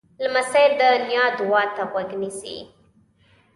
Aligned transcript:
لمسی 0.23 0.65
د 0.79 0.81
نیا 1.07 1.25
دعا 1.37 1.61
ته 1.75 1.83
غوږ 1.91 2.09
نیسي. 2.21 2.57